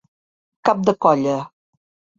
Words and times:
Cap 0.69 0.81
de 0.89 0.97
colla. 1.07 1.39